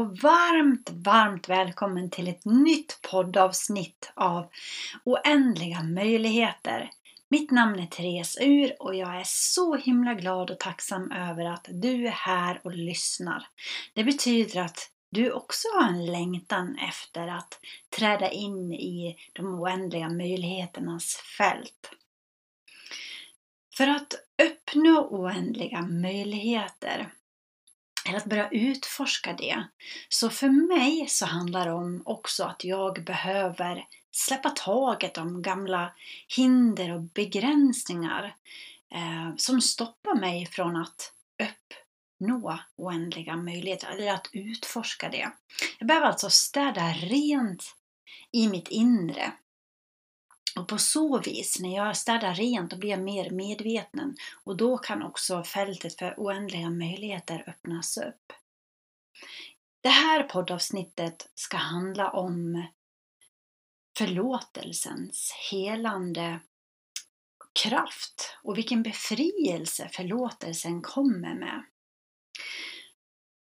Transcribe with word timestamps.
och 0.00 0.18
varmt, 0.18 0.90
varmt 0.90 1.48
välkommen 1.48 2.10
till 2.10 2.28
ett 2.28 2.44
nytt 2.44 2.98
poddavsnitt 3.10 4.12
av 4.14 4.50
Oändliga 5.04 5.82
möjligheter. 5.82 6.90
Mitt 7.28 7.50
namn 7.50 7.78
är 7.78 7.86
Therese 7.86 8.38
Ur 8.40 8.82
och 8.82 8.94
jag 8.94 9.20
är 9.20 9.24
så 9.26 9.76
himla 9.76 10.14
glad 10.14 10.50
och 10.50 10.58
tacksam 10.58 11.12
över 11.12 11.44
att 11.44 11.66
du 11.70 12.06
är 12.06 12.10
här 12.10 12.60
och 12.64 12.72
lyssnar. 12.72 13.46
Det 13.94 14.04
betyder 14.04 14.60
att 14.60 14.90
du 15.10 15.32
också 15.32 15.68
har 15.74 15.88
en 15.88 16.06
längtan 16.06 16.78
efter 16.88 17.28
att 17.28 17.60
träda 17.98 18.30
in 18.30 18.72
i 18.72 19.16
de 19.32 19.60
oändliga 19.60 20.08
möjligheternas 20.08 21.16
fält. 21.38 21.90
För 23.76 23.88
att 23.88 24.14
uppnå 24.42 25.08
oändliga 25.10 25.82
möjligheter 25.82 27.12
eller 28.06 28.18
att 28.18 28.24
börja 28.24 28.48
utforska 28.48 29.32
det. 29.32 29.64
Så 30.08 30.30
för 30.30 30.48
mig 30.48 31.06
så 31.08 31.26
handlar 31.26 31.66
det 31.66 31.72
om 31.72 32.02
också 32.04 32.44
att 32.44 32.64
jag 32.64 33.04
behöver 33.04 33.86
släppa 34.10 34.50
taget 34.50 35.18
om 35.18 35.42
gamla 35.42 35.92
hinder 36.36 36.94
och 36.94 37.02
begränsningar 37.02 38.34
eh, 38.94 39.36
som 39.36 39.60
stoppar 39.60 40.14
mig 40.14 40.46
från 40.46 40.76
att 40.76 41.12
uppnå 41.42 42.58
oändliga 42.76 43.36
möjligheter, 43.36 43.88
eller 43.88 44.12
att 44.12 44.28
utforska 44.32 45.08
det. 45.08 45.30
Jag 45.78 45.88
behöver 45.88 46.06
alltså 46.06 46.30
städa 46.30 46.88
rent 46.92 47.76
i 48.32 48.48
mitt 48.48 48.68
inre 48.68 49.32
och 50.56 50.68
på 50.68 50.78
så 50.78 51.18
vis, 51.18 51.60
när 51.60 51.76
jag 51.76 51.96
städar 51.96 52.34
rent, 52.34 52.70
då 52.70 52.76
blir 52.76 52.90
jag 52.90 53.02
mer 53.02 53.30
medveten 53.30 54.16
och 54.44 54.56
då 54.56 54.78
kan 54.78 55.02
också 55.02 55.44
fältet 55.44 55.98
för 55.98 56.14
oändliga 56.16 56.70
möjligheter 56.70 57.44
öppnas 57.46 57.98
upp. 57.98 58.32
Det 59.80 59.88
här 59.88 60.22
poddavsnittet 60.22 61.30
ska 61.34 61.56
handla 61.56 62.10
om 62.10 62.66
förlåtelsens 63.98 65.32
helande 65.50 66.40
kraft 67.62 68.36
och 68.42 68.58
vilken 68.58 68.82
befrielse 68.82 69.88
förlåtelsen 69.92 70.82
kommer 70.82 71.34
med. 71.34 71.64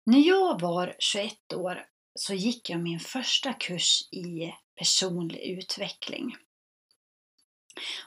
När 0.06 0.20
jag 0.20 0.62
var 0.62 0.96
21 1.00 1.54
år 1.54 1.86
så 2.16 2.34
gick 2.34 2.70
jag 2.70 2.80
min 2.80 3.00
första 3.00 3.54
kurs 3.54 4.02
i 4.12 4.54
personlig 4.76 5.40
utveckling. 5.40 6.36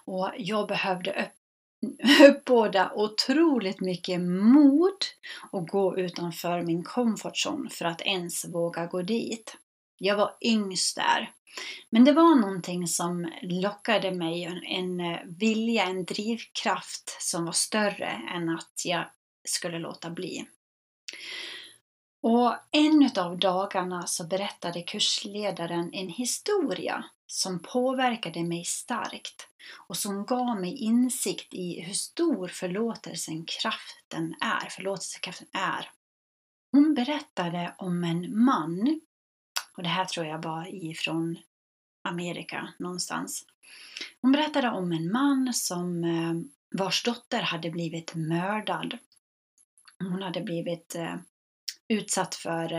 Och 0.05 0.31
jag 0.37 0.69
behövde 0.69 1.31
uppbåda 2.29 2.93
otroligt 2.95 3.81
mycket 3.81 4.21
mod 4.21 5.05
och 5.51 5.69
gå 5.69 5.99
utanför 5.99 6.63
min 6.63 6.85
comfort 6.85 7.47
zone 7.47 7.71
för 7.71 7.85
att 7.85 8.01
ens 8.01 8.45
våga 8.45 8.87
gå 8.87 9.03
dit. 9.03 9.57
Jag 9.99 10.17
var 10.17 10.37
yngst 10.41 10.97
där. 10.97 11.33
Men 11.91 12.05
det 12.05 12.13
var 12.13 12.35
någonting 12.35 12.87
som 12.87 13.33
lockade 13.43 14.11
mig, 14.11 14.63
en 14.67 15.01
eh, 15.01 15.19
vilja, 15.27 15.85
en 15.85 16.05
drivkraft 16.05 17.17
som 17.23 17.45
var 17.45 17.53
större 17.53 18.23
än 18.35 18.49
att 18.49 18.83
jag 18.85 19.05
skulle 19.49 19.79
låta 19.79 20.11
bli. 20.11 20.47
Och 22.23 22.55
en 22.71 23.11
av 23.19 23.39
dagarna 23.39 24.07
så 24.07 24.25
berättade 24.27 24.83
kursledaren 24.83 25.91
en 25.93 26.09
historia 26.09 27.05
som 27.27 27.63
påverkade 27.63 28.45
mig 28.45 28.65
starkt 28.65 29.46
och 29.73 29.97
som 29.97 30.27
gav 30.27 30.61
mig 30.61 30.77
insikt 30.77 31.55
i 31.55 31.81
hur 31.81 31.95
stor 31.95 32.49
förlåtelsen 32.49 33.45
kraften 33.45 34.35
är, 34.41 34.69
förlåtelsekraften 34.69 35.49
är. 35.53 35.91
Hon 36.73 36.95
berättade 36.95 37.75
om 37.79 38.05
en 38.05 38.45
man, 38.45 39.01
och 39.77 39.83
det 39.83 39.89
här 39.89 40.05
tror 40.05 40.27
jag 40.27 40.43
var 40.43 40.75
ifrån 40.75 41.39
Amerika 42.03 42.69
någonstans. 42.79 43.45
Hon 44.21 44.33
berättade 44.33 44.71
om 44.71 44.93
en 44.93 45.13
man 45.13 45.55
som 45.55 46.05
eh, 46.05 46.35
vars 46.79 47.03
dotter 47.03 47.43
hade 47.43 47.71
blivit 47.71 48.15
mördad. 48.15 48.99
Hon 49.99 50.23
hade 50.23 50.41
blivit 50.41 50.95
eh, 50.95 51.17
utsatt 51.89 52.35
för 52.35 52.73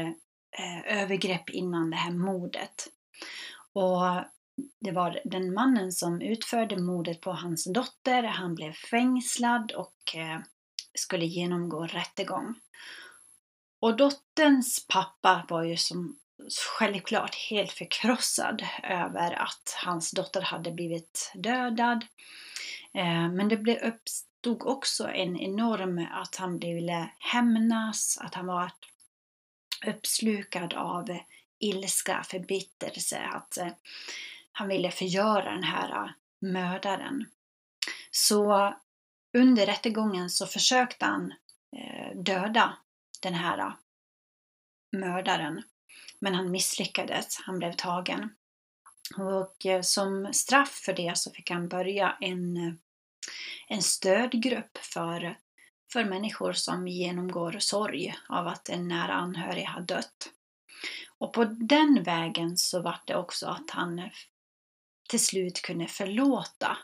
eh, 0.52 1.02
övergrepp 1.02 1.50
innan 1.50 1.90
det 1.90 1.98
här 1.98 2.12
mordet. 2.12 2.88
Och 3.74 4.04
det 4.80 4.92
var 4.92 5.20
den 5.26 5.54
mannen 5.54 5.92
som 5.92 6.22
utförde 6.22 6.78
mordet 6.82 7.22
på 7.22 7.32
hans 7.32 7.74
dotter. 7.74 8.24
Han 8.24 8.56
blev 8.56 8.74
fängslad 8.74 9.72
och 9.72 10.16
eh, 10.16 10.40
skulle 10.94 11.26
genomgå 11.26 11.86
rättegång. 11.86 12.56
Och 13.80 13.98
dotterns 13.98 14.88
pappa 14.88 15.46
var 15.50 15.64
ju 15.64 15.78
som 15.78 16.18
självklart 16.80 17.36
helt 17.36 17.72
förkrossad 17.72 18.66
över 18.84 19.32
att 19.32 19.78
hans 19.86 20.12
dotter 20.12 20.42
hade 20.42 20.72
blivit 20.72 21.32
dödad. 21.36 22.06
Eh, 22.94 23.30
men 23.30 23.50
det 23.50 23.82
uppstod 23.82 24.62
också 24.62 25.08
en 25.08 25.40
enorm 25.40 26.08
att 26.12 26.36
han 26.36 26.60
ville 26.60 27.10
hämnas, 27.20 28.18
att 28.22 28.34
han 28.34 28.48
var 28.48 28.72
uppslukad 29.88 30.74
av 30.74 31.18
ilska, 31.60 32.24
förbittelse, 32.24 33.20
att 33.20 33.58
eh, 33.58 33.72
han 34.58 34.68
ville 34.68 34.92
förgöra 34.92 35.52
den 35.52 35.64
här 35.64 36.04
äh, 36.04 36.12
mördaren. 36.40 37.26
Så 38.12 38.74
under 39.38 39.66
rättegången 39.66 40.30
så 40.30 40.48
försökte 40.48 41.06
han 41.06 41.34
eh, 41.78 42.18
döda 42.18 42.78
den 43.22 43.34
här 43.34 43.58
äh, 43.58 43.74
mördaren. 44.92 45.64
Men 46.20 46.36
han 46.36 46.52
misslyckades, 46.52 47.38
han 47.46 47.60
blev 47.60 47.72
tagen. 47.74 48.30
Och 49.18 49.66
eh, 49.66 49.82
som 49.82 50.34
straff 50.34 50.82
för 50.86 50.94
det 50.94 51.18
så 51.18 51.32
fick 51.32 51.50
han 51.50 51.68
börja 51.68 52.18
en, 52.22 52.58
eh, 52.58 52.74
en 53.68 53.82
stödgrupp 53.82 54.78
för, 54.78 55.38
för 55.94 56.06
människor 56.06 56.54
som 56.54 56.88
genomgår 56.88 57.56
sorg 57.60 58.16
av 58.30 58.48
att 58.48 58.70
en 58.70 58.88
nära 58.88 59.14
anhörig 59.14 59.66
har 59.66 59.82
dött. 59.82 60.32
Och 61.18 61.34
på 61.34 61.44
den 61.44 62.04
vägen 62.04 62.58
så 62.58 62.82
var 62.82 63.00
det 63.06 63.16
också 63.16 63.48
att 63.48 63.70
han 63.70 64.10
till 65.08 65.26
slut 65.26 65.62
kunde 65.62 65.88
förlåta 65.88 66.78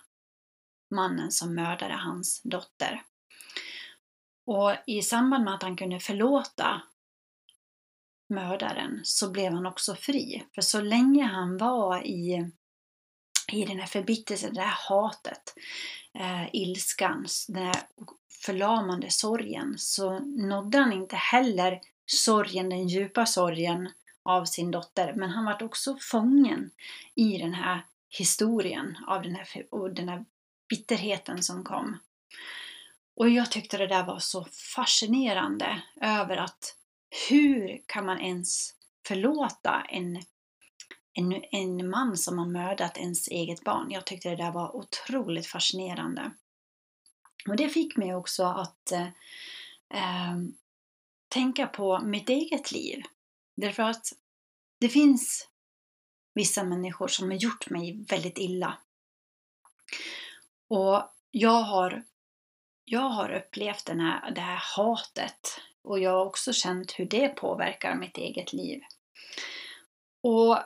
mannen 0.92 1.32
som 1.32 1.56
mördade 1.56 1.94
hans 1.94 2.42
dotter. 2.44 3.04
Och 4.46 4.76
i 4.88 5.02
samband 5.02 5.44
med 5.44 5.54
att 5.54 5.64
han 5.64 5.78
kunde 5.78 6.00
förlåta 6.00 6.82
mördaren 8.30 9.02
så 9.04 9.32
blev 9.32 9.54
han 9.54 9.66
också 9.66 9.96
fri. 9.96 10.44
För 10.56 10.62
så 10.62 10.82
länge 10.82 11.24
han 11.24 11.58
var 11.58 12.06
i, 12.06 12.52
i 13.52 13.66
den 13.66 13.80
här 13.80 13.88
förbittelsen, 13.88 14.54
det 14.54 14.62
här 14.62 14.78
hatet, 14.90 15.56
eh, 16.14 16.56
ilskan, 16.56 17.26
den 17.48 17.64
här 17.66 17.76
förlamande 18.46 19.10
sorgen 19.10 19.76
så 19.78 20.20
nådde 20.20 20.78
han 20.78 20.94
inte 20.94 21.16
heller 21.16 21.82
sorgen, 22.06 22.70
den 22.70 22.88
djupa 22.88 23.26
sorgen 23.26 23.90
av 24.24 24.46
sin 24.46 24.72
dotter. 24.72 25.14
Men 25.14 25.30
han 25.30 25.46
var 25.46 25.64
också 25.64 25.98
fången 26.00 26.72
i 27.16 27.38
den 27.38 27.54
här 27.54 27.86
historien 28.18 28.98
av 29.08 29.22
den 29.22 29.36
här, 29.36 29.68
och 29.72 29.94
den 29.94 30.10
här 30.10 30.26
bitterheten 30.70 31.44
som 31.44 31.64
kom. 31.64 31.98
Och 33.16 33.30
jag 33.30 33.52
tyckte 33.52 33.78
det 33.78 33.88
där 33.88 34.06
var 34.06 34.20
så 34.20 34.48
fascinerande 34.76 35.84
över 36.02 36.38
att 36.38 36.78
hur 37.30 37.82
kan 37.86 38.06
man 38.06 38.20
ens 38.20 38.70
förlåta 39.08 39.86
en, 39.90 40.22
en, 41.14 41.44
en 41.52 41.90
man 41.90 42.18
som 42.18 42.38
har 42.38 42.46
mördat 42.46 42.98
ens 42.98 43.28
eget 43.28 43.64
barn? 43.64 43.92
Jag 43.92 44.06
tyckte 44.06 44.30
det 44.30 44.36
där 44.36 44.52
var 44.52 44.76
otroligt 44.76 45.48
fascinerande. 45.48 46.32
Och 47.48 47.56
det 47.56 47.70
fick 47.70 47.98
mig 47.98 48.16
också 48.16 48.44
att 48.44 48.92
eh, 48.92 49.08
eh 49.90 50.38
tänka 51.28 51.68
på 51.68 52.00
mitt 52.00 52.30
eget 52.30 52.72
liv. 52.72 53.04
Därför 53.56 53.84
att 53.84 54.06
det 54.80 54.90
finns 54.90 55.48
vissa 56.34 56.64
människor 56.64 57.08
som 57.08 57.32
har 57.32 57.38
gjort 57.38 57.70
mig 57.70 58.06
väldigt 58.10 58.38
illa. 58.38 58.78
Och 60.70 61.04
jag 61.32 61.62
har, 61.62 62.04
jag 62.86 63.10
har 63.10 63.30
upplevt 63.32 63.86
den 63.86 64.00
här, 64.00 64.32
det 64.32 64.42
här 64.42 64.62
hatet 64.78 65.62
och 65.82 66.00
jag 66.00 66.12
har 66.12 66.26
också 66.26 66.54
känt 66.54 66.92
hur 66.92 67.06
det 67.06 67.30
påverkar 67.30 67.96
mitt 67.96 68.18
eget 68.18 68.54
liv. 68.54 68.82
Och 70.24 70.60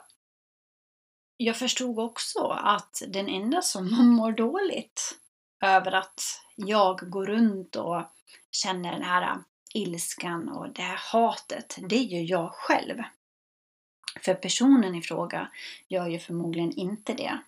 jag 1.36 1.56
förstod 1.56 1.98
också 1.98 2.48
att 2.48 3.02
den 3.08 3.28
enda 3.28 3.62
som 3.62 4.14
mår 4.16 4.32
dåligt 4.32 5.18
över 5.60 5.92
att 5.92 6.22
jag 6.56 7.10
går 7.10 7.26
runt 7.26 7.76
och 7.76 8.02
känner 8.50 8.92
den 8.92 9.02
här 9.02 9.38
ilskan 9.74 10.48
och 10.48 10.68
det 10.72 10.82
här 10.82 11.00
hatet, 11.12 11.78
det 11.88 11.96
är 11.96 12.04
ju 12.04 12.22
jag 12.22 12.52
själv. 12.52 13.02
För 14.22 14.34
personen 14.34 14.94
i 14.94 15.02
fråga 15.02 15.48
gör 15.88 16.08
ju 16.08 16.18
förmodligen 16.18 16.72
inte 16.72 17.14
det. 17.14 17.38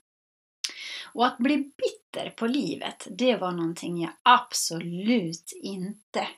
Och 1.12 1.26
att 1.26 1.38
bli 1.38 1.56
bitter 1.56 2.31
på 2.31 2.46
livet, 2.46 3.06
det 3.11 3.37
var 3.37 3.52
någonting 3.52 4.02
jag 4.02 4.12
absolut 4.22 5.52
inte 5.62 6.28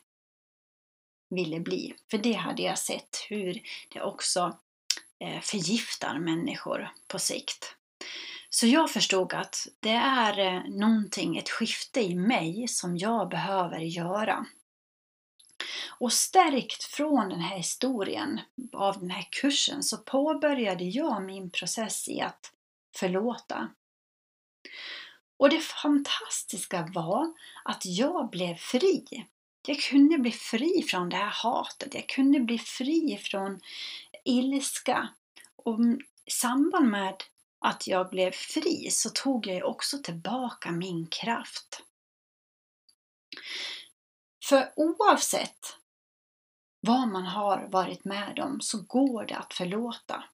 ville 1.30 1.60
bli. 1.60 1.94
För 2.10 2.18
det 2.18 2.32
hade 2.32 2.62
jag 2.62 2.78
sett 2.78 3.26
hur 3.28 3.62
det 3.88 4.02
också 4.02 4.58
eh, 5.18 5.40
förgiftar 5.40 6.18
människor 6.18 6.92
på 7.08 7.18
sikt. 7.18 7.76
Så 8.50 8.66
jag 8.66 8.90
förstod 8.90 9.34
att 9.34 9.68
det 9.80 9.94
är 9.94 10.38
eh, 10.38 10.62
någonting, 10.68 11.36
ett 11.36 11.50
skifte 11.50 12.00
i 12.00 12.14
mig 12.14 12.68
som 12.68 12.96
jag 12.96 13.28
behöver 13.28 13.78
göra. 13.78 14.46
Och 16.02 16.12
stärkt 16.12 16.84
från 16.84 17.28
den 17.28 17.40
här 17.40 17.56
historien, 17.56 18.40
av 18.72 19.00
den 19.00 19.10
här 19.10 19.28
kursen, 19.30 19.82
så 19.82 19.98
påbörjade 19.98 20.84
jag 20.84 21.22
min 21.22 21.50
process 21.50 22.08
i 22.08 22.20
att 22.20 22.52
förlåta. 22.96 23.68
Och 25.36 25.50
det 25.50 25.60
fantastiska 25.60 26.88
var 26.94 27.32
att 27.64 27.82
jag 27.84 28.30
blev 28.30 28.54
fri. 28.54 29.26
Jag 29.66 29.80
kunde 29.80 30.18
bli 30.18 30.32
fri 30.32 30.82
från 30.82 31.08
det 31.08 31.16
här 31.16 31.32
hatet, 31.42 31.94
jag 31.94 32.08
kunde 32.08 32.40
bli 32.40 32.58
fri 32.58 33.20
från 33.22 33.60
ilska. 34.24 35.08
Och 35.56 35.80
i 36.26 36.30
samband 36.30 36.88
med 36.88 37.22
att 37.58 37.86
jag 37.86 38.10
blev 38.10 38.30
fri 38.30 38.90
så 38.90 39.10
tog 39.10 39.46
jag 39.46 39.68
också 39.68 39.98
tillbaka 39.98 40.70
min 40.70 41.06
kraft. 41.06 41.82
För 44.48 44.72
oavsett 44.76 45.81
vad 46.86 47.08
man 47.08 47.26
har 47.26 47.68
varit 47.68 48.04
med 48.04 48.38
om 48.38 48.60
så 48.60 48.82
går 48.82 49.26
det 49.26 49.36
att 49.36 49.54
förlåta. 49.54 50.24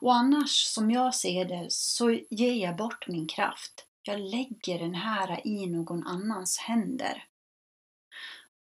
Och 0.00 0.14
annars, 0.14 0.50
som 0.50 0.90
jag 0.90 1.14
ser 1.14 1.44
det, 1.44 1.66
så 1.70 2.10
ger 2.30 2.54
jag 2.54 2.76
bort 2.76 3.08
min 3.08 3.26
kraft. 3.26 3.86
Jag 4.02 4.20
lägger 4.20 4.78
den 4.78 4.94
här 4.94 5.46
i 5.46 5.66
någon 5.66 6.06
annans 6.06 6.58
händer. 6.58 7.24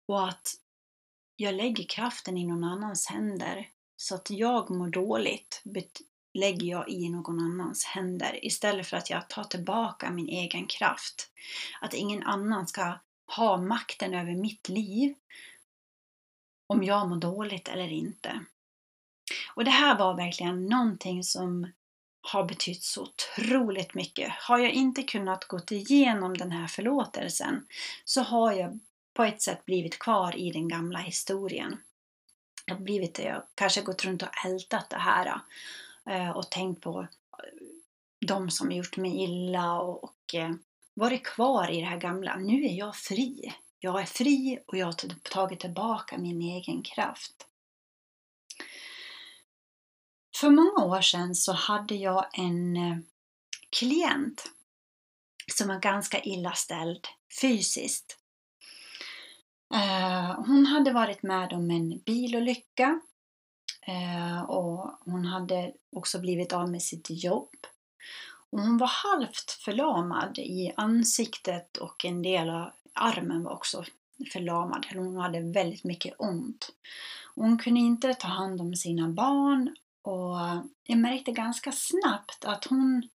Och 0.07 0.27
att 0.27 0.55
jag 1.35 1.55
lägger 1.55 1.83
kraften 1.83 2.37
i 2.37 2.47
någon 2.47 2.63
annans 2.63 3.07
händer 3.07 3.69
så 3.95 4.15
att 4.15 4.29
jag 4.29 4.69
mår 4.69 4.87
dåligt 4.87 5.63
lägger 6.33 6.67
jag 6.67 6.89
i 6.89 7.09
någon 7.09 7.39
annans 7.39 7.85
händer 7.85 8.45
istället 8.45 8.87
för 8.87 8.97
att 8.97 9.09
jag 9.09 9.29
tar 9.29 9.43
tillbaka 9.43 10.11
min 10.11 10.27
egen 10.27 10.67
kraft. 10.67 11.31
Att 11.81 11.93
ingen 11.93 12.23
annan 12.23 12.67
ska 12.67 12.99
ha 13.35 13.57
makten 13.57 14.13
över 14.13 14.35
mitt 14.35 14.69
liv 14.69 15.15
om 16.71 16.83
jag 16.83 17.09
mår 17.09 17.17
dåligt 17.17 17.67
eller 17.67 17.87
inte. 17.87 18.45
Och 19.55 19.63
det 19.63 19.71
här 19.71 19.97
var 19.97 20.15
verkligen 20.15 20.65
någonting 20.65 21.23
som 21.23 21.71
har 22.21 22.43
betytt 22.43 22.83
så 22.83 23.03
otroligt 23.03 23.93
mycket. 23.93 24.31
Har 24.31 24.57
jag 24.57 24.71
inte 24.71 25.03
kunnat 25.03 25.45
gå 25.45 25.59
igenom 25.69 26.37
den 26.37 26.51
här 26.51 26.67
förlåtelsen 26.67 27.65
så 28.05 28.21
har 28.21 28.51
jag 28.51 28.79
på 29.13 29.23
ett 29.23 29.41
sätt 29.41 29.65
blivit 29.65 29.99
kvar 29.99 30.35
i 30.35 30.51
den 30.51 30.67
gamla 30.67 30.99
historien. 30.99 31.77
Jag 32.65 32.75
har 32.75 32.81
blivit, 32.81 33.19
jag 33.19 33.43
kanske 33.55 33.81
gått 33.81 34.05
runt 34.05 34.21
och 34.21 34.45
ältat 34.45 34.89
det 34.89 34.97
här 34.97 35.41
eh, 36.05 36.29
och 36.29 36.49
tänkt 36.49 36.81
på 36.81 37.01
eh, 37.01 37.07
de 38.27 38.49
som 38.51 38.71
gjort 38.71 38.97
mig 38.97 39.23
illa 39.23 39.81
och, 39.81 40.35
eh, 40.35 40.51
varit 40.93 41.23
kvar 41.23 41.71
i 41.71 41.79
det 41.79 41.87
här 41.87 41.97
gamla. 41.97 42.35
Nu 42.35 42.65
är 42.65 42.73
jag 42.73 42.95
fri. 42.95 43.53
Jag 43.83 44.01
är 44.01 44.05
fri 44.05 44.59
och 44.67 44.77
jag 44.77 44.85
har 44.85 44.93
tagit 45.23 45.59
tillbaka 45.59 46.17
min 46.17 46.41
egen 46.41 46.83
kraft. 46.83 47.47
För 50.35 50.49
många 50.49 50.85
år 50.85 51.01
sedan 51.01 51.35
så 51.35 51.53
hade 51.53 51.95
jag 51.95 52.25
en 52.33 52.77
eh, 52.77 52.97
klient 53.79 54.43
som 55.53 55.67
var 55.67 55.79
ganska 55.79 56.21
illa 56.21 56.51
ställd 56.51 57.07
fysiskt. 57.41 58.17
Eh, 59.73 60.35
hon 60.45 60.65
hade 60.65 60.91
varit 60.93 61.23
med 61.23 61.53
om 61.53 61.71
en 61.71 61.99
bilolycka 61.99 63.01
eh, 63.87 64.41
och 64.41 64.99
hon 65.05 65.25
hade 65.25 65.73
också 65.91 66.19
blivit 66.19 66.53
av 66.53 66.71
med 66.71 66.81
sitt 66.81 67.07
jobb. 67.09 67.55
hon 68.51 68.77
var 68.77 68.87
halvt 68.87 69.51
förlamad 69.51 70.37
i 70.37 70.73
ansiktet 70.77 71.77
och 71.77 72.05
en 72.05 72.21
del 72.21 72.49
av 72.49 72.71
armen 72.93 73.43
var 73.43 73.51
också 73.51 73.83
förlamad. 74.33 74.85
Hon 74.93 75.17
hade 75.17 75.39
väldigt 75.39 75.83
mycket 75.83 76.15
ont. 76.17 76.69
Hon 77.35 77.57
kunde 77.57 77.79
inte 77.79 78.13
ta 78.13 78.27
hand 78.27 78.61
om 78.61 78.75
sina 78.75 79.09
barn 79.09 79.75
och 80.01 80.37
jag 80.83 80.97
märkte 80.97 81.31
ganska 81.31 81.71
snabbt 81.71 82.45
att 82.45 82.65
hon 82.65 83.09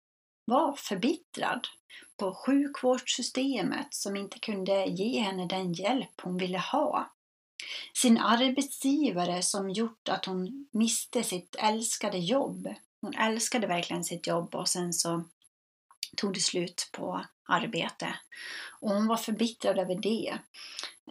var 0.44 0.72
förbittrad 0.72 1.68
på 2.16 2.34
sjukvårdssystemet 2.34 3.94
som 3.94 4.16
inte 4.16 4.38
kunde 4.38 4.84
ge 4.84 5.20
henne 5.20 5.46
den 5.46 5.72
hjälp 5.72 6.20
hon 6.22 6.36
ville 6.36 6.58
ha. 6.58 7.12
Sin 7.94 8.18
arbetsgivare 8.18 9.42
som 9.42 9.70
gjort 9.70 10.08
att 10.08 10.24
hon 10.24 10.68
miste 10.70 11.22
sitt 11.22 11.56
älskade 11.58 12.18
jobb. 12.18 12.74
Hon 13.00 13.14
älskade 13.14 13.66
verkligen 13.66 14.04
sitt 14.04 14.26
jobb 14.26 14.54
och 14.54 14.68
sen 14.68 14.92
så 14.92 15.24
tog 16.16 16.34
det 16.34 16.40
slut 16.40 16.90
på 16.92 17.24
arbete. 17.48 18.14
Och 18.80 18.90
hon 18.90 19.06
var 19.06 19.16
förbittrad 19.16 19.78
över 19.78 19.94
det. 19.94 20.38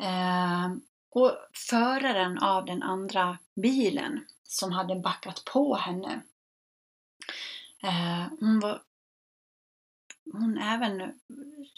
Eh, 0.02 0.72
och 1.10 1.38
föraren 1.70 2.38
av 2.38 2.66
den 2.66 2.84
andra 2.84 3.38
bilen 3.56 4.26
som 4.44 4.72
hade 4.72 4.96
backat 4.96 5.46
på 5.46 5.76
henne. 5.76 6.22
Eh, 7.84 8.28
hon 8.40 8.60
var 8.60 8.82
hon 10.34 10.58
även 10.58 11.14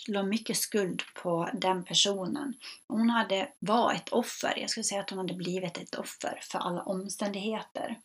la 0.08 0.24
mycket 0.24 0.58
skuld 0.58 1.02
på 1.24 1.50
den 1.54 1.84
personen. 1.84 2.54
Hon 2.88 3.10
hade, 3.10 3.52
var 3.60 3.94
ett 3.94 4.10
offer, 4.10 4.60
jag 4.60 4.70
skulle 4.70 4.84
säga 4.84 5.02
att 5.02 5.10
hon 5.10 5.20
hade 5.20 5.34
blivit 5.34 5.78
ett 5.78 5.96
offer 5.96 6.40
för 6.42 6.60
alla 6.60 6.84
omständigheter. 6.84 8.00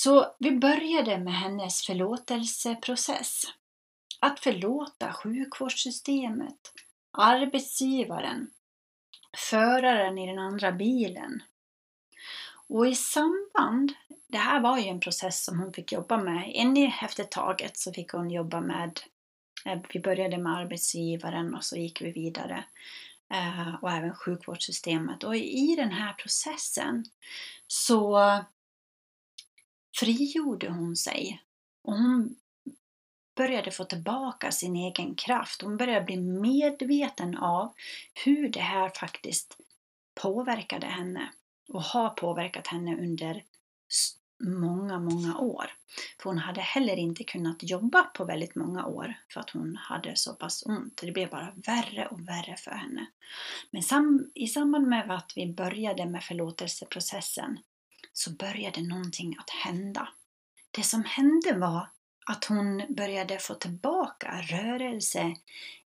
Så 0.00 0.34
vi 0.38 0.52
började 0.52 1.18
med 1.18 1.34
hennes 1.34 1.86
förlåtelseprocess. 1.86 3.44
Att 4.20 4.40
förlåta 4.40 5.12
sjukvårdssystemet, 5.12 6.72
arbetsgivaren, 7.12 8.50
föraren 9.50 10.18
i 10.18 10.26
den 10.26 10.38
andra 10.38 10.72
bilen. 10.72 11.42
Och 12.68 12.86
i 12.86 12.94
samband, 12.94 13.92
det 14.28 14.38
här 14.38 14.60
var 14.60 14.78
ju 14.78 14.88
en 14.88 15.00
process 15.00 15.44
som 15.44 15.58
hon 15.58 15.72
fick 15.72 15.92
jobba 15.92 16.16
med. 16.16 16.52
En 16.54 16.76
efter 17.02 17.24
taget 17.24 17.76
så 17.76 17.92
fick 17.92 18.12
hon 18.12 18.30
jobba 18.30 18.60
med, 18.60 19.00
eh, 19.64 19.80
vi 19.92 20.00
började 20.00 20.38
med 20.38 20.56
arbetsgivaren 20.56 21.54
och 21.54 21.64
så 21.64 21.76
gick 21.76 22.02
vi 22.02 22.12
vidare. 22.12 22.64
Eh, 23.34 23.74
och 23.82 23.90
även 23.90 24.14
sjukvårdssystemet. 24.14 25.24
Och 25.24 25.36
i 25.36 25.74
den 25.76 25.90
här 25.90 26.12
processen 26.12 27.04
så 27.66 28.18
frigjorde 30.00 30.68
hon 30.68 30.96
sig. 30.96 31.42
Och 31.84 31.94
hon 31.94 32.36
började 33.36 33.70
få 33.70 33.84
tillbaka 33.84 34.52
sin 34.52 34.76
egen 34.76 35.14
kraft. 35.14 35.62
Hon 35.62 35.76
började 35.76 36.04
bli 36.04 36.16
medveten 36.16 37.36
av 37.36 37.74
hur 38.24 38.48
det 38.48 38.60
här 38.60 38.88
faktiskt 38.88 39.56
påverkade 40.22 40.86
henne 40.86 41.32
och 41.68 41.82
har 41.82 42.10
påverkat 42.10 42.66
henne 42.66 42.96
under 42.96 43.44
många, 44.44 44.98
många 44.98 45.38
år. 45.38 45.66
För 46.22 46.30
hon 46.30 46.38
hade 46.38 46.60
heller 46.60 46.96
inte 46.96 47.24
kunnat 47.24 47.62
jobba 47.62 48.02
på 48.02 48.24
väldigt 48.24 48.54
många 48.54 48.86
år 48.86 49.14
för 49.32 49.40
att 49.40 49.50
hon 49.50 49.76
hade 49.76 50.16
så 50.16 50.34
pass 50.34 50.62
ont. 50.66 51.00
Det 51.02 51.12
blev 51.12 51.30
bara 51.30 51.52
värre 51.66 52.06
och 52.06 52.28
värre 52.28 52.56
för 52.56 52.70
henne. 52.70 53.06
Men 53.70 53.82
sam 53.82 54.30
i 54.34 54.46
samband 54.46 54.86
med 54.88 55.10
att 55.10 55.32
vi 55.36 55.52
började 55.52 56.06
med 56.06 56.24
förlåtelseprocessen 56.24 57.58
så 58.18 58.30
började 58.30 58.82
någonting 58.82 59.36
att 59.38 59.50
hända. 59.50 60.08
Det 60.70 60.82
som 60.82 61.04
hände 61.04 61.58
var 61.58 61.90
att 62.26 62.44
hon 62.44 62.82
började 62.88 63.38
få 63.38 63.54
tillbaka 63.54 64.40
rörelse 64.40 65.36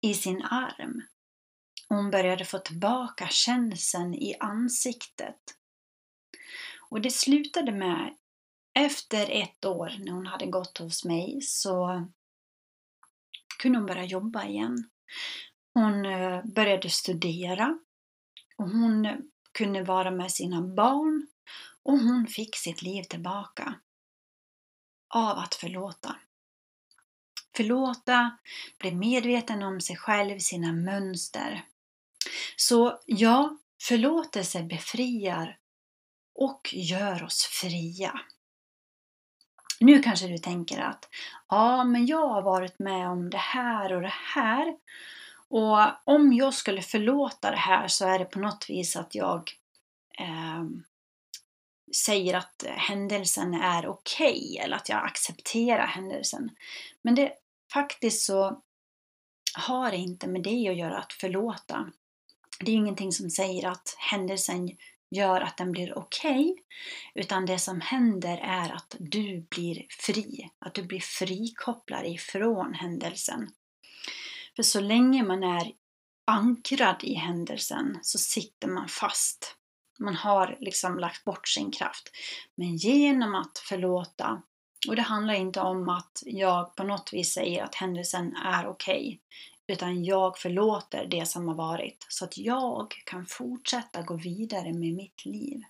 i 0.01 0.15
sin 0.15 0.43
arm. 0.43 1.03
Hon 1.89 2.11
började 2.11 2.45
få 2.45 2.59
tillbaka 2.59 3.29
känseln 3.29 4.15
i 4.15 4.37
ansiktet. 4.41 5.37
Och 6.91 7.01
det 7.01 7.11
slutade 7.11 7.73
med, 7.73 8.17
efter 8.75 9.31
ett 9.31 9.65
år 9.65 9.97
när 9.99 10.13
hon 10.13 10.27
hade 10.27 10.47
gått 10.47 10.79
hos 10.79 11.05
mig, 11.05 11.41
så 11.43 12.07
kunde 13.59 13.79
hon 13.79 13.87
börja 13.87 14.05
jobba 14.05 14.45
igen. 14.45 14.91
Hon 15.75 16.07
eh, 16.07 16.45
började 16.45 16.91
studera 16.91 17.79
och 18.57 18.69
hon 18.71 19.23
kunde 19.53 19.83
vara 19.83 20.11
med 20.11 20.33
sina 20.33 20.63
barn 20.63 21.27
och 21.83 21.99
hon 21.99 22.27
fick 22.27 22.57
sitt 22.57 22.83
liv 22.83 23.03
tillbaka 23.03 23.75
av 25.15 25.39
att 25.39 25.55
förlåta. 25.55 26.17
Förlåta, 27.57 28.39
bli 28.79 28.95
medveten 28.95 29.63
om 29.63 29.81
sig 29.81 29.97
själv, 29.97 30.39
sina 30.39 30.73
mönster. 30.73 31.65
Så 32.57 33.01
ja, 33.07 33.57
förlåtelse 33.83 34.63
befriar 34.63 35.59
och 36.35 36.71
gör 36.73 37.25
oss 37.25 37.45
fria. 37.45 38.21
Nu 39.81 40.03
kanske 40.03 40.27
du 40.27 40.39
tänker 40.39 40.81
att 40.81 41.09
ja, 41.49 41.85
men 41.85 42.07
jag 42.07 42.29
har 42.29 42.43
varit 42.43 42.79
med 42.79 43.09
om 43.09 43.31
det 43.31 43.39
här 43.39 43.93
och 43.93 44.03
det 44.03 44.15
här 44.35 44.77
Och 45.49 45.79
om 46.05 46.33
jag 46.33 46.55
skulle 46.55 46.83
förlåta 46.83 47.51
det 47.51 47.57
här 47.57 47.89
så 47.89 48.07
är 48.07 48.19
det 48.19 48.25
på 48.25 48.39
något 48.39 48.71
vis 48.71 48.97
att 48.97 49.15
jag 49.15 49.51
eh, 50.19 50.65
säger 51.97 52.35
att 52.35 52.65
eh, 52.65 52.73
händelsen 52.73 53.55
är 53.55 53.89
okej 53.89 54.31
okay, 54.31 54.57
eller 54.57 54.77
att 54.77 54.89
jag 54.89 55.05
accepterar 55.05 55.87
händelsen. 55.87 56.51
Men 57.03 57.15
det 57.15 57.33
faktiskt 57.73 58.25
så 58.25 58.63
har 59.55 59.91
det 59.91 59.97
inte 59.97 60.29
med 60.29 60.43
det 60.43 60.69
att 60.69 60.77
göra 60.77 60.99
att 60.99 61.13
förlåta. 61.13 61.93
Det 62.61 62.71
är 62.71 62.77
ingenting 62.77 63.13
som 63.13 63.31
säger 63.31 63.69
att 63.69 63.97
händelsen 63.99 64.69
gör 65.11 65.41
att 65.41 65.57
den 65.57 65.73
blir 65.73 65.99
okej, 65.99 66.51
okay, 66.51 66.55
utan 67.15 67.47
det 67.47 67.59
som 67.59 67.81
händer 67.81 68.39
är 68.39 68.71
att 68.73 68.97
du 68.99 69.47
blir 69.51 69.87
fri, 69.89 70.51
att 70.59 70.75
du 70.75 70.83
blir 70.83 71.01
frikopplad 71.01 72.07
ifrån 72.07 72.75
händelsen. 72.75 73.49
För 74.57 74.63
så 74.63 74.81
länge 74.81 75.23
man 75.23 75.43
är 75.43 75.73
ankrad 76.27 77.05
i 77.05 77.15
händelsen 77.15 77.99
så 78.03 78.19
sitter 78.19 78.69
man 78.69 78.89
fast. 78.89 79.57
Man 80.01 80.15
har 80.15 80.57
liksom 80.61 80.99
lagt 80.99 81.25
bort 81.25 81.49
sin 81.49 81.71
kraft. 81.71 82.11
Men 82.55 82.77
genom 82.77 83.35
att 83.35 83.59
förlåta, 83.59 84.43
och 84.89 84.97
det 84.97 85.03
handlar 85.03 85.35
inte 85.35 85.61
om 85.61 85.89
att 85.89 86.23
jag 86.27 86.77
på 86.77 86.83
något 86.83 87.13
vis 87.13 87.35
säger 87.35 87.65
att 87.65 87.75
händelsen 87.75 88.37
är 88.37 88.67
okej, 88.67 89.07
okay, 89.07 89.19
utan 89.67 90.05
jag 90.05 90.39
förlåter 90.39 91.07
det 91.07 91.27
som 91.27 91.49
har 91.49 91.55
varit 91.55 92.07
så 92.09 92.25
att 92.25 92.39
jag 92.39 92.95
kan 93.07 93.27
fortsätta 93.27 94.03
gå 94.03 94.17
vidare 94.17 94.73
med 94.73 94.95
mitt 94.95 95.25
liv. 95.25 95.63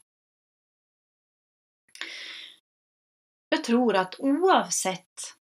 Jag 3.48 3.64
tror 3.64 3.96
att 3.96 4.14
oavsett 4.18 5.36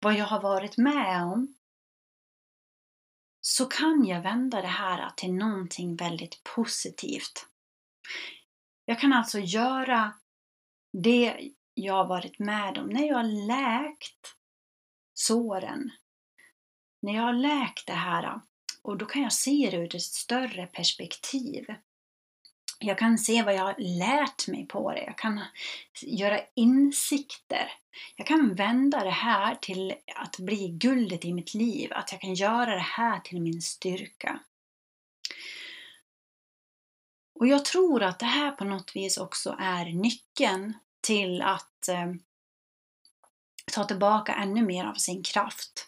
vad 0.00 0.14
jag 0.14 0.24
har 0.24 0.40
varit 0.40 0.76
med 0.76 1.22
om 1.22 1.54
så 3.40 3.66
kan 3.66 4.04
jag 4.04 4.22
vända 4.22 4.62
det 4.62 4.68
här 4.68 5.10
till 5.16 5.32
någonting 5.32 5.96
väldigt 5.96 6.44
positivt. 6.44 7.49
Jag 8.84 9.00
kan 9.00 9.12
alltså 9.12 9.38
göra 9.38 10.12
det 10.92 11.50
jag 11.74 12.06
varit 12.06 12.38
med 12.38 12.78
om 12.78 12.86
när 12.86 13.06
jag 13.08 13.16
har 13.16 13.46
läkt 13.46 14.34
såren. 15.14 15.90
När 17.02 17.14
jag 17.14 17.22
har 17.22 17.32
läkt 17.32 17.86
det 17.86 17.92
här 17.92 18.40
och 18.82 18.98
då 18.98 19.06
kan 19.06 19.22
jag 19.22 19.32
se 19.32 19.68
det 19.70 19.76
ur 19.76 19.96
ett 19.96 20.02
större 20.02 20.66
perspektiv. 20.66 21.66
Jag 22.78 22.98
kan 22.98 23.18
se 23.18 23.42
vad 23.42 23.54
jag 23.54 23.62
har 23.62 23.74
lärt 23.78 24.48
mig 24.48 24.66
på 24.66 24.92
det. 24.92 25.02
Jag 25.02 25.18
kan 25.18 25.40
göra 26.02 26.40
insikter. 26.54 27.72
Jag 28.16 28.26
kan 28.26 28.54
vända 28.54 29.04
det 29.04 29.10
här 29.10 29.54
till 29.54 29.94
att 30.16 30.38
bli 30.38 30.68
guldet 30.68 31.24
i 31.24 31.32
mitt 31.32 31.54
liv. 31.54 31.92
Att 31.92 32.12
jag 32.12 32.20
kan 32.20 32.34
göra 32.34 32.74
det 32.74 32.80
här 32.80 33.20
till 33.20 33.40
min 33.40 33.62
styrka. 33.62 34.40
Och 37.40 37.46
jag 37.46 37.64
tror 37.64 38.02
att 38.02 38.18
det 38.18 38.26
här 38.26 38.50
på 38.50 38.64
något 38.64 38.96
vis 38.96 39.18
också 39.18 39.56
är 39.58 39.84
nyckeln 39.84 40.74
till 41.00 41.42
att 41.42 41.88
eh, 41.88 42.12
ta 43.72 43.84
tillbaka 43.84 44.34
ännu 44.34 44.62
mer 44.62 44.84
av 44.84 44.94
sin 44.94 45.22
kraft. 45.22 45.86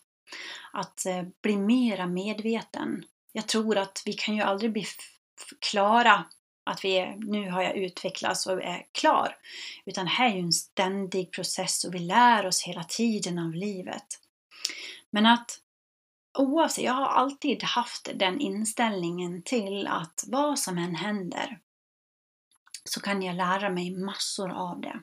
Att 0.72 1.06
eh, 1.06 1.22
bli 1.42 1.56
mera 1.56 2.06
medveten. 2.06 3.04
Jag 3.32 3.48
tror 3.48 3.78
att 3.78 4.02
vi 4.06 4.12
kan 4.12 4.36
ju 4.36 4.42
aldrig 4.42 4.72
bli 4.72 4.86
klara 5.70 6.24
att 6.64 6.84
vi 6.84 6.98
är, 6.98 7.16
nu 7.16 7.50
har 7.50 7.62
jag 7.62 7.76
utvecklats 7.76 8.46
och 8.46 8.62
är 8.62 8.86
klar. 8.92 9.36
Utan 9.84 10.04
det 10.04 10.10
här 10.10 10.30
är 10.30 10.34
ju 10.34 10.40
en 10.40 10.52
ständig 10.52 11.32
process 11.32 11.84
och 11.84 11.94
vi 11.94 11.98
lär 11.98 12.46
oss 12.46 12.62
hela 12.62 12.84
tiden 12.84 13.38
av 13.38 13.54
livet. 13.54 14.06
Men 15.10 15.26
att 15.26 15.58
oavsett, 16.38 16.84
jag 16.84 16.92
har 16.92 17.06
alltid 17.06 17.62
haft 17.62 18.08
den 18.14 18.40
inställningen 18.40 19.42
till 19.42 19.86
att 19.86 20.24
vad 20.26 20.58
som 20.58 20.78
än 20.78 20.94
händer 20.94 21.58
så 22.84 23.00
kan 23.00 23.22
jag 23.22 23.36
lära 23.36 23.70
mig 23.70 23.90
massor 23.90 24.50
av 24.50 24.80
det. 24.80 25.00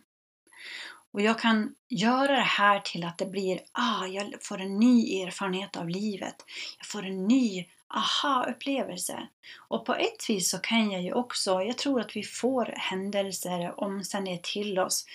Och 1.11 1.21
jag 1.21 1.39
kan 1.39 1.75
göra 1.89 2.35
det 2.35 2.41
här 2.41 2.79
till 2.79 3.03
att 3.03 3.17
det 3.17 3.25
blir, 3.25 3.59
ah, 3.71 4.05
jag 4.05 4.33
får 4.41 4.61
en 4.61 4.79
ny 4.79 5.21
erfarenhet 5.21 5.77
av 5.77 5.89
livet. 5.89 6.35
Jag 6.77 6.87
får 6.87 7.05
en 7.05 7.27
ny 7.27 7.65
aha-upplevelse. 7.87 9.27
Och 9.67 9.85
på 9.85 9.95
ett 9.95 10.29
vis 10.29 10.49
så 10.49 10.57
kan 10.57 10.91
jag 10.91 11.01
ju 11.01 11.13
också, 11.13 11.61
jag 11.61 11.77
tror 11.77 12.01
att 12.01 12.15
vi 12.15 12.23
får 12.23 12.73
händelser, 12.77 13.71
och 13.71 13.83
omständigheter 13.83 14.51
till 14.51 14.79
oss. 14.79 15.05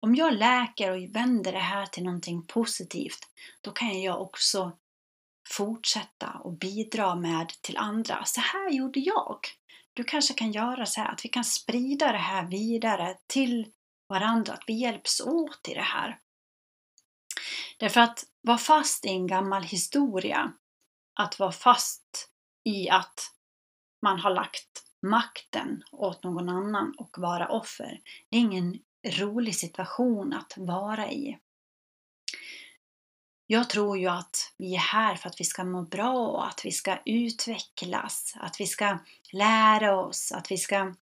Om 0.00 0.14
jag 0.14 0.34
läker 0.34 0.90
och 0.90 1.16
vänder 1.16 1.52
det 1.52 1.58
här 1.58 1.86
till 1.86 2.04
någonting 2.04 2.42
positivt, 2.42 3.28
då 3.60 3.70
kan 3.70 4.02
jag 4.02 4.22
också 4.22 4.72
fortsätta 5.50 6.30
och 6.44 6.52
bidra 6.52 7.14
med 7.14 7.48
till 7.48 7.76
andra. 7.76 8.24
Så 8.24 8.40
här 8.40 8.70
gjorde 8.70 9.00
jag. 9.00 9.38
Du 9.92 10.04
kanske 10.04 10.34
kan 10.34 10.52
göra 10.52 10.86
så 10.86 11.00
här 11.00 11.12
att 11.12 11.24
vi 11.24 11.28
kan 11.28 11.44
sprida 11.44 12.12
det 12.12 12.18
här 12.18 12.46
vidare 12.46 13.16
till 13.26 13.72
varandra, 14.08 14.52
att 14.52 14.64
vi 14.66 14.72
hjälps 14.72 15.20
åt 15.20 15.68
i 15.68 15.74
det 15.74 15.80
här. 15.80 16.18
Därför 17.78 18.00
att 18.00 18.24
vara 18.40 18.58
fast 18.58 19.04
i 19.04 19.08
en 19.08 19.26
gammal 19.26 19.62
historia, 19.62 20.52
att 21.20 21.38
vara 21.38 21.52
fast 21.52 22.28
i 22.64 22.90
att 22.90 23.30
man 24.02 24.20
har 24.20 24.30
lagt 24.30 24.84
makten 25.02 25.82
åt 25.92 26.24
någon 26.24 26.48
annan 26.48 26.94
och 26.98 27.18
vara 27.18 27.48
offer, 27.48 28.00
det 28.30 28.36
är 28.36 28.40
ingen 28.40 28.78
rolig 29.06 29.56
situation 29.56 30.32
att 30.32 30.54
vara 30.56 31.10
i. 31.10 31.38
Jag 33.52 33.70
tror 33.70 33.98
ju 33.98 34.06
att 34.06 34.52
vi 34.56 34.74
är 34.74 34.78
här 34.78 35.14
för 35.14 35.28
att 35.28 35.40
vi 35.40 35.44
ska 35.44 35.64
må 35.64 35.82
bra, 35.82 36.44
att 36.44 36.64
vi 36.64 36.72
ska 36.72 36.98
utvecklas, 37.04 38.34
att 38.40 38.60
vi 38.60 38.66
ska 38.66 38.98
lära 39.32 39.96
oss, 39.96 40.32
att 40.32 40.50
vi 40.50 40.56
ska 40.56 40.94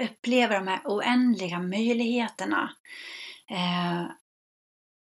uppleva 0.00 0.54
de 0.54 0.68
här 0.68 0.80
oändliga 0.84 1.58
möjligheterna. 1.58 2.76
Eh, 3.50 4.04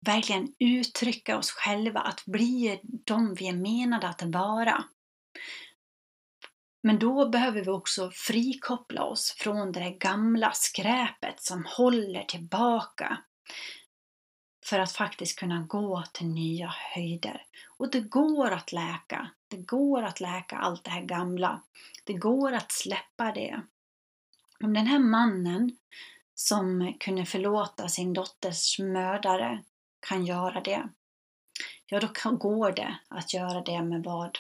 verkligen 0.07 0.55
uttrycka 0.59 1.38
oss 1.38 1.50
själva, 1.50 2.00
att 2.00 2.25
bli 2.26 2.81
de 2.83 3.35
vi 3.35 3.49
är 3.49 3.57
menade 3.57 4.09
att 4.09 4.23
vara. 4.23 4.85
Men 6.83 6.99
då 6.99 7.29
behöver 7.29 7.64
vi 7.64 7.71
också 7.71 8.11
frikoppla 8.11 9.05
oss 9.05 9.37
från 9.38 9.73
det 9.73 9.81
där 9.81 9.99
gamla 9.99 10.52
skräpet 10.52 11.43
som 11.43 11.64
håller 11.76 12.25
tillbaka 12.25 13.19
för 14.71 14.79
att 14.79 14.93
faktiskt 14.93 15.39
kunna 15.39 15.61
gå 15.61 16.05
till 16.12 16.27
nya 16.27 16.75
höjder. 16.95 17.45
Och 17.77 17.91
det 17.91 18.00
går 18.00 18.50
att 18.50 18.73
läka. 18.73 19.31
Det 19.49 19.57
går 19.57 20.03
att 20.03 20.21
läka 20.21 20.57
allt 20.57 20.85
det 20.85 20.91
här 20.91 21.03
gamla. 21.03 21.62
Det 22.05 22.12
går 22.12 22.53
att 22.53 22.73
släppa 22.73 23.33
det. 23.33 23.61
Om 24.61 24.75
den 24.75 24.87
här 24.87 24.99
mannen 24.99 25.77
som 26.35 26.95
kunde 27.00 27.25
förlåta 27.25 27.89
sin 27.89 28.12
dotters 28.12 28.79
mördare 28.79 29.65
kan 30.09 30.27
göra 30.27 30.61
det, 30.61 30.89
ja 31.87 32.00
då 32.00 32.31
går 32.37 32.73
det 32.73 32.99
att 33.09 33.35
göra 33.35 33.61
det 33.61 33.83
med 33.83 34.03
vad 34.03 34.39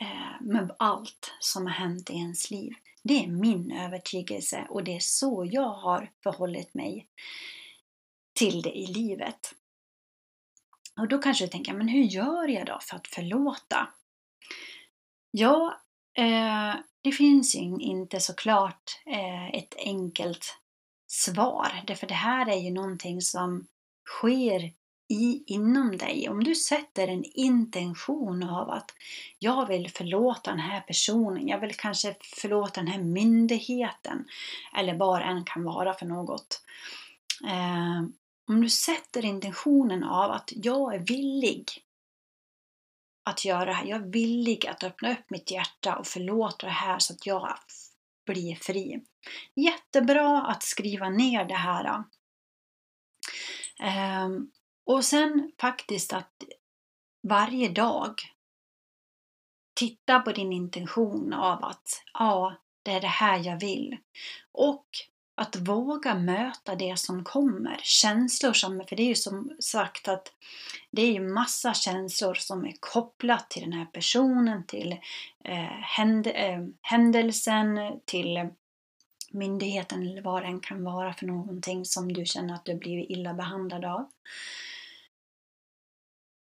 eh, 0.00 0.40
med 0.40 0.74
allt 0.78 1.32
som 1.40 1.66
har 1.66 1.72
hänt 1.72 2.10
i 2.10 2.14
ens 2.14 2.50
liv. 2.50 2.72
Det 3.02 3.24
är 3.24 3.28
min 3.28 3.72
övertygelse 3.72 4.66
och 4.68 4.84
det 4.84 4.96
är 4.96 5.00
så 5.00 5.48
jag 5.52 5.68
har 5.68 6.10
förhållit 6.22 6.74
mig 6.74 7.08
till 8.34 8.62
det 8.62 8.78
i 8.78 8.86
livet. 8.86 9.54
Och 11.00 11.08
då 11.08 11.18
kanske 11.18 11.44
du 11.44 11.48
tänker, 11.48 11.72
men 11.72 11.88
hur 11.88 12.02
gör 12.02 12.48
jag 12.48 12.66
då 12.66 12.78
för 12.80 12.96
att 12.96 13.06
förlåta? 13.06 13.88
Ja, 15.30 15.80
eh, 16.16 16.74
det 17.02 17.12
finns 17.12 17.54
ju 17.54 17.60
inte 17.60 18.20
såklart 18.20 19.00
eh, 19.06 19.48
ett 19.48 19.74
enkelt 19.78 20.58
svar, 21.06 21.82
därför 21.86 22.06
det 22.06 22.14
här 22.14 22.48
är 22.48 22.56
ju 22.56 22.70
någonting 22.70 23.20
som 23.20 23.66
sker 24.08 24.72
i, 25.08 25.44
inom 25.46 25.96
dig. 25.96 26.28
Om 26.28 26.44
du 26.44 26.54
sätter 26.54 27.08
en 27.08 27.24
intention 27.24 28.42
av 28.42 28.70
att 28.70 28.90
jag 29.38 29.66
vill 29.66 29.90
förlåta 29.90 30.50
den 30.50 30.60
här 30.60 30.80
personen, 30.80 31.48
jag 31.48 31.60
vill 31.60 31.76
kanske 31.76 32.16
förlåta 32.22 32.80
den 32.80 32.88
här 32.88 33.02
myndigheten 33.02 34.24
eller 34.76 34.94
vad 34.94 35.20
det 35.20 35.24
än 35.24 35.44
kan 35.44 35.64
vara 35.64 35.94
för 35.94 36.06
något. 36.06 36.62
Eh, 37.46 38.02
om 38.48 38.60
du 38.60 38.68
sätter 38.68 39.24
intentionen 39.24 40.04
av 40.04 40.30
att 40.30 40.52
jag 40.56 40.94
är 40.94 40.98
villig 40.98 41.70
att 43.24 43.44
göra 43.44 43.64
det 43.64 43.72
här, 43.72 43.86
jag 43.86 44.00
är 44.00 44.10
villig 44.10 44.66
att 44.66 44.84
öppna 44.84 45.12
upp 45.12 45.30
mitt 45.30 45.50
hjärta 45.50 45.96
och 45.96 46.06
förlåta 46.06 46.66
det 46.66 46.72
här 46.72 46.98
så 46.98 47.12
att 47.12 47.26
jag 47.26 47.58
blir 48.26 48.54
fri. 48.54 49.04
Jättebra 49.54 50.42
att 50.42 50.62
skriva 50.62 51.08
ner 51.08 51.44
det 51.44 51.54
här. 51.54 52.04
Ehm, 53.80 54.50
och 54.86 55.04
sen 55.04 55.52
faktiskt 55.60 56.12
att 56.12 56.42
varje 57.28 57.68
dag 57.68 58.14
titta 59.74 60.20
på 60.20 60.32
din 60.32 60.52
intention 60.52 61.32
av 61.32 61.64
att 61.64 62.02
ja, 62.12 62.56
det 62.82 62.90
är 62.90 63.00
det 63.00 63.06
här 63.06 63.38
jag 63.38 63.60
vill. 63.60 63.96
Och 64.52 64.86
att 65.34 65.56
våga 65.56 66.14
möta 66.14 66.74
det 66.74 66.98
som 66.98 67.24
kommer. 67.24 67.80
Känslor 67.82 68.52
som, 68.52 68.84
för 68.88 68.96
det 68.96 69.02
är 69.02 69.08
ju 69.08 69.14
som 69.14 69.56
sagt 69.60 70.08
att 70.08 70.32
det 70.90 71.02
är 71.02 71.12
ju 71.12 71.20
massa 71.20 71.74
känslor 71.74 72.34
som 72.34 72.64
är 72.64 72.74
kopplat 72.80 73.50
till 73.50 73.62
den 73.62 73.72
här 73.72 73.86
personen, 73.86 74.66
till 74.66 74.92
eh, 75.44 75.80
händ, 75.96 76.26
eh, 76.26 76.66
händelsen, 76.82 77.78
till 78.04 78.48
myndigheten 79.30 80.02
eller 80.02 80.22
vad 80.22 80.42
den 80.42 80.60
kan 80.60 80.84
vara 80.84 81.14
för 81.14 81.26
någonting 81.26 81.84
som 81.84 82.12
du 82.12 82.26
känner 82.26 82.54
att 82.54 82.64
du 82.64 82.74
blivit 82.74 83.10
illa 83.10 83.34
behandlad 83.34 83.84
av. 83.84 84.10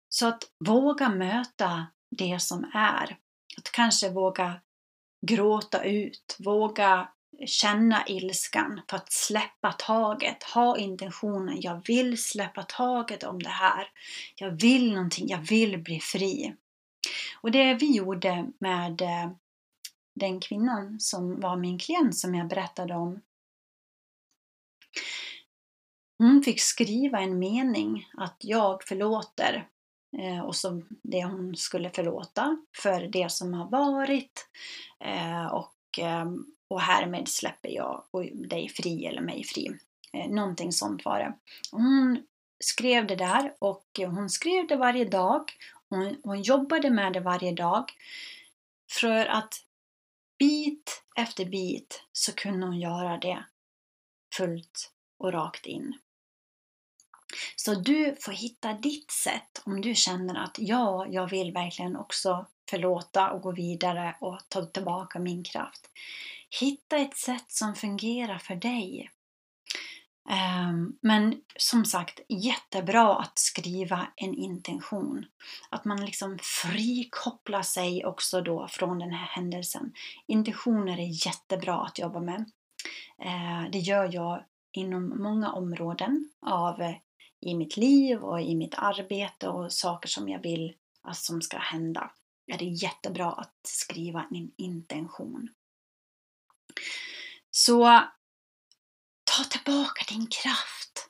Så 0.09 0.27
att 0.27 0.43
våga 0.59 1.09
möta 1.09 1.87
det 2.09 2.41
som 2.41 2.71
är. 2.73 3.17
Att 3.57 3.71
kanske 3.71 4.09
våga 4.09 4.61
gråta 5.27 5.83
ut, 5.83 6.37
våga 6.39 7.09
känna 7.45 8.03
ilskan 8.07 8.81
för 8.89 8.97
att 8.97 9.11
släppa 9.11 9.71
taget, 9.71 10.43
ha 10.43 10.77
intentionen, 10.77 11.61
jag 11.61 11.87
vill 11.87 12.23
släppa 12.23 12.63
taget 12.63 13.23
om 13.23 13.43
det 13.43 13.49
här. 13.49 13.87
Jag 14.35 14.51
vill 14.51 14.93
någonting, 14.93 15.27
jag 15.27 15.37
vill 15.37 15.77
bli 15.77 15.99
fri. 15.99 16.55
Och 17.41 17.51
det 17.51 17.73
vi 17.73 17.95
gjorde 17.95 18.51
med 18.59 19.01
eh, 19.01 19.31
den 20.15 20.39
kvinnan 20.39 20.99
som 20.99 21.39
var 21.39 21.55
min 21.55 21.79
klient 21.79 22.17
som 22.17 22.35
jag 22.35 22.47
berättade 22.47 22.93
om. 22.93 23.21
Hon 26.17 26.43
fick 26.43 26.61
skriva 26.61 27.19
en 27.19 27.39
mening 27.39 28.09
att 28.17 28.37
jag 28.39 28.83
förlåter 28.83 29.67
eh, 30.17 30.39
och 30.39 30.55
så 30.55 30.81
det 31.03 31.25
hon 31.25 31.55
skulle 31.55 31.89
förlåta 31.89 32.57
för 32.81 33.01
det 33.01 33.31
som 33.31 33.53
har 33.53 33.69
varit 33.69 34.47
eh, 34.99 35.45
och, 35.45 35.99
och 36.71 36.81
härmed 36.81 37.27
släpper 37.27 37.69
jag 37.69 38.03
dig 38.49 38.69
fri 38.69 39.05
eller 39.05 39.21
mig 39.21 39.43
fri. 39.43 39.79
Eh, 40.13 40.29
någonting 40.29 40.71
sånt 40.71 41.05
var 41.05 41.19
det. 41.19 41.33
Hon 41.71 42.23
skrev 42.59 43.07
det 43.07 43.15
där 43.15 43.53
och 43.59 43.85
hon 43.97 44.29
skrev 44.29 44.67
det 44.67 44.75
varje 44.75 45.05
dag. 45.05 45.51
Hon, 45.89 46.15
hon 46.23 46.41
jobbade 46.41 46.89
med 46.89 47.13
det 47.13 47.19
varje 47.19 47.51
dag 47.51 47.91
för 48.91 49.25
att 49.25 49.53
bit 50.39 51.03
efter 51.15 51.45
bit 51.45 52.03
så 52.11 52.31
kunde 52.31 52.65
hon 52.65 52.79
göra 52.79 53.17
det 53.17 53.45
fullt 54.37 54.91
och 55.17 55.33
rakt 55.33 55.65
in. 55.65 55.97
Så 57.55 57.75
du 57.75 58.15
får 58.19 58.31
hitta 58.31 58.73
ditt 58.73 59.11
sätt 59.11 59.61
om 59.65 59.81
du 59.81 59.95
känner 59.95 60.43
att 60.43 60.55
ja, 60.59 61.07
jag 61.09 61.29
vill 61.29 61.51
verkligen 61.51 61.95
också 61.95 62.45
förlåta 62.69 63.31
och 63.31 63.41
gå 63.41 63.51
vidare 63.51 64.15
och 64.21 64.39
ta 64.49 64.65
tillbaka 64.65 65.19
min 65.19 65.43
kraft. 65.43 65.89
Hitta 66.59 66.97
ett 66.97 67.17
sätt 67.17 67.51
som 67.51 67.75
fungerar 67.75 68.37
för 68.37 68.55
dig. 68.55 69.11
Ehm, 70.29 70.97
men 71.01 71.41
som 71.55 71.85
sagt, 71.85 72.19
jättebra 72.29 73.15
att 73.15 73.39
skriva 73.39 74.07
en 74.15 74.33
intention. 74.33 75.25
Att 75.69 75.85
man 75.85 76.05
liksom 76.05 76.39
frikopplar 76.41 77.61
sig 77.61 78.05
också 78.05 78.41
då 78.41 78.67
från 78.67 78.99
den 78.99 79.11
här 79.11 79.25
händelsen. 79.25 79.93
Intentioner 80.27 80.99
är 80.99 81.27
jättebra 81.27 81.81
att 81.81 81.99
jobba 81.99 82.19
med. 82.19 82.51
Ehm, 83.17 83.71
det 83.71 83.79
gör 83.79 84.13
jag 84.13 84.43
inom 84.71 85.23
många 85.23 85.51
områden 85.51 86.29
av 86.41 86.81
eh, 86.81 86.95
i 87.39 87.55
mitt 87.55 87.77
liv 87.77 88.23
och 88.23 88.41
i 88.41 88.55
mitt 88.55 88.75
arbete 88.77 89.47
och 89.47 89.71
saker 89.71 90.09
som 90.09 90.29
jag 90.29 90.39
vill 90.39 90.73
att 91.01 91.17
som 91.17 91.41
ska 91.41 91.57
hända. 91.57 92.11
Det 92.47 92.65
är 92.65 92.83
jättebra 92.83 93.31
att 93.31 93.59
skriva 93.63 94.25
en 94.31 94.51
intention. 94.57 95.49
Så 97.51 98.01
Ta 99.37 99.43
tillbaka 99.43 100.05
din 100.07 100.27
kraft 100.27 101.09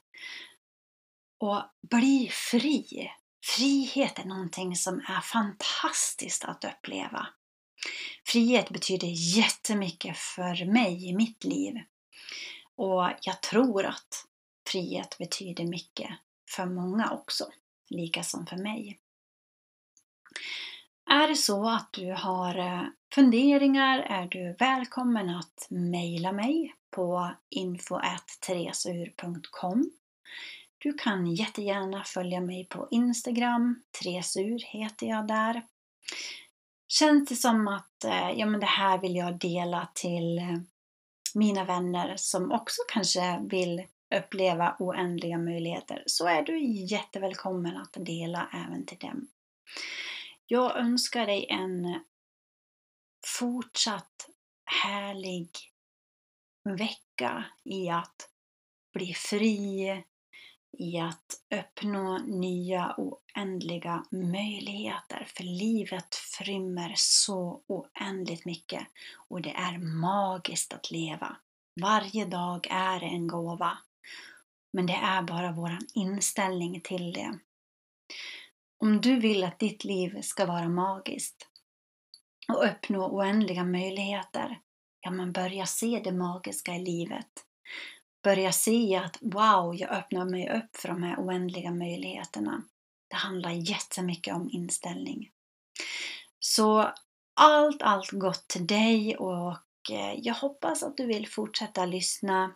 och 1.37 1.63
bli 1.81 2.29
fri. 2.31 3.11
Frihet 3.45 4.19
är 4.19 4.25
någonting 4.25 4.75
som 4.75 4.99
är 4.99 5.21
fantastiskt 5.21 6.45
att 6.45 6.63
uppleva. 6.63 7.27
Frihet 8.25 8.69
betyder 8.69 9.07
jättemycket 9.37 10.17
för 10.17 10.65
mig 10.65 11.09
i 11.09 11.13
mitt 11.13 11.43
liv. 11.43 11.73
Och 12.75 13.11
jag 13.21 13.41
tror 13.41 13.85
att 13.85 14.25
frihet 14.67 15.17
betyder 15.17 15.65
mycket 15.65 16.09
för 16.49 16.65
många 16.65 17.11
också, 17.11 17.51
lika 17.89 18.23
som 18.23 18.47
för 18.47 18.57
mig. 18.57 18.99
Är 21.09 21.27
det 21.27 21.35
så 21.35 21.69
att 21.69 21.93
du 21.93 22.13
har 22.13 22.57
eh, 22.57 22.83
funderingar 23.13 23.99
är 23.99 24.27
du 24.27 24.55
välkommen 24.59 25.29
att 25.29 25.67
mejla 25.69 26.31
mig 26.31 26.75
på 26.91 27.31
info.tresur.com 27.49 29.91
Du 30.77 30.93
kan 30.93 31.27
jättegärna 31.27 32.03
följa 32.03 32.41
mig 32.41 32.65
på 32.65 32.87
Instagram, 32.91 33.83
Tresur 34.01 34.59
heter 34.59 35.07
jag 35.07 35.27
där. 35.27 35.61
Känns 36.87 37.29
det 37.29 37.35
som 37.35 37.67
att 37.67 38.03
eh, 38.03 38.31
ja, 38.31 38.45
men 38.45 38.59
det 38.59 38.65
här 38.65 38.97
vill 38.97 39.15
jag 39.15 39.39
dela 39.39 39.87
till 39.93 40.37
eh, 40.37 40.57
mina 41.35 41.65
vänner 41.65 42.13
som 42.17 42.51
också 42.51 42.81
kanske 42.93 43.39
vill 43.49 43.83
uppleva 44.15 44.75
oändliga 44.79 45.37
möjligheter 45.37 46.03
så 46.05 46.27
är 46.27 46.41
du 46.41 46.63
jättevälkommen 46.65 47.77
att 47.77 47.97
dela 48.05 48.49
även 48.53 48.85
till 48.85 48.97
dem. 48.97 49.27
Jag 50.53 50.77
önskar 50.77 51.25
dig 51.25 51.45
en 51.49 52.03
fortsatt 53.39 54.29
härlig 54.65 55.49
vecka 56.63 57.45
i 57.63 57.89
att 57.89 58.29
bli 58.93 59.13
fri, 59.13 60.03
i 60.77 60.99
att 60.99 61.41
uppnå 61.55 62.17
nya 62.17 62.95
oändliga 62.97 64.05
möjligheter. 64.11 65.27
För 65.35 65.43
livet 65.43 66.15
frymmer 66.15 66.93
så 66.95 67.63
oändligt 67.67 68.45
mycket 68.45 68.87
och 69.15 69.41
det 69.41 69.53
är 69.53 69.77
magiskt 69.77 70.73
att 70.73 70.91
leva. 70.91 71.35
Varje 71.81 72.25
dag 72.25 72.67
är 72.69 73.03
en 73.03 73.27
gåva. 73.27 73.77
Men 74.73 74.85
det 74.85 74.99
är 75.03 75.21
bara 75.21 75.51
vår 75.51 75.77
inställning 75.93 76.81
till 76.81 77.13
det. 77.13 77.39
Om 78.81 79.01
du 79.01 79.19
vill 79.19 79.43
att 79.43 79.59
ditt 79.59 79.83
liv 79.83 80.21
ska 80.21 80.45
vara 80.45 80.69
magiskt 80.69 81.47
och 82.47 82.65
uppnå 82.65 83.07
oändliga 83.07 83.63
möjligheter, 83.63 84.59
ja 85.01 85.11
men 85.11 85.31
börja 85.31 85.65
se 85.65 86.01
det 86.03 86.11
magiska 86.11 86.75
i 86.75 86.79
livet. 86.79 87.27
Börja 88.23 88.51
se 88.51 88.95
att 88.95 89.17
wow, 89.21 89.75
jag 89.75 89.89
öppnar 89.89 90.25
mig 90.25 90.49
upp 90.49 90.75
för 90.75 90.89
de 90.89 91.03
här 91.03 91.15
oändliga 91.17 91.71
möjligheterna. 91.71 92.63
Det 93.09 93.15
handlar 93.15 93.51
jättemycket 93.51 94.35
om 94.35 94.49
inställning. 94.51 95.31
Så 96.39 96.91
allt, 97.33 97.81
allt 97.81 98.11
gott 98.11 98.47
till 98.47 98.67
dig 98.67 99.17
och 99.17 99.57
eh, 99.91 100.13
jag 100.17 100.33
hoppas 100.33 100.83
att 100.83 100.97
du 100.97 101.05
vill 101.05 101.27
fortsätta 101.27 101.85
lyssna 101.85 102.55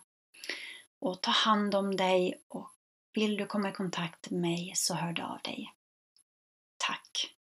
och 1.00 1.20
ta 1.20 1.30
hand 1.30 1.74
om 1.74 1.96
dig 1.96 2.42
och 2.48 2.70
vill 3.14 3.36
du 3.36 3.46
komma 3.46 3.68
i 3.68 3.72
kontakt 3.72 4.30
med 4.30 4.40
mig 4.40 4.72
så 4.74 4.94
hör 4.94 5.12
du 5.12 5.22
av 5.22 5.38
dig. 5.44 5.75
Tack! 6.86 7.34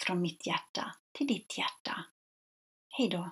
Från 0.00 0.20
mitt 0.20 0.46
hjärta 0.46 0.94
till 1.12 1.26
ditt 1.26 1.58
hjärta. 1.58 2.04
Hejdå! 2.88 3.30